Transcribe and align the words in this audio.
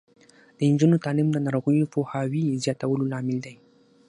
د 0.57 0.59
نجونو 0.71 1.01
تعلیم 1.05 1.27
د 1.31 1.37
ناروغیو 1.45 1.91
پوهاوي 1.93 2.43
زیاتولو 2.63 3.03
لامل 3.11 3.37
دی. 3.45 3.55